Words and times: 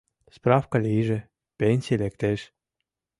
—Справке 0.35 0.77
лийже— 0.85 1.19
пенсий 1.57 1.99
лектеш! 2.03 2.39